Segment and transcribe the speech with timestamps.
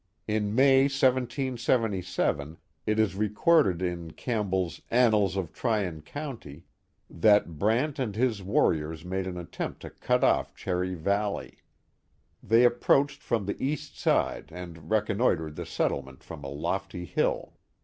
[0.27, 2.57] In May, 1777.
[2.87, 6.65] it is recorded in Campbell's Annals of Tryoa County,
[7.07, 10.55] that Brant and his warriors made an attempt to cut of!
[10.55, 11.59] Cherry Valley.
[12.41, 17.53] They approached from the east side and recon noitered the settlement from a lofty hill.